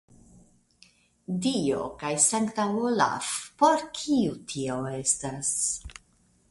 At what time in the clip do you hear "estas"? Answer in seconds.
5.03-5.55